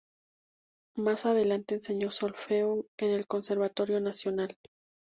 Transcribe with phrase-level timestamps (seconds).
[0.97, 4.57] Más adelante enseñó solfeo en el Conservatorio Nacional.